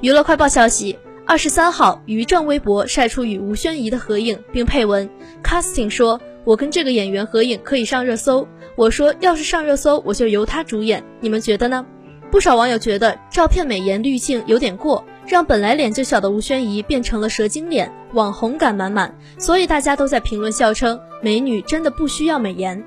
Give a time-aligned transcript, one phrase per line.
[0.00, 5.08] 娱乐快报消息二十三号于正微博晒出与吴宣仪的合影并配文。
[5.44, 8.48] Casting 说我跟这个演员合影可以上热搜。
[8.76, 11.04] 我说要是上热搜我就由他主演。
[11.20, 11.84] 你们觉得呢？
[12.30, 19.14] 不少网友觉得照片美颜滤镜有点过让本来脸就小的吴宣仪变成了蛇精脸网红感满满。
[19.36, 22.82] 所以大家都在评论笑称美女真的不需要美颜。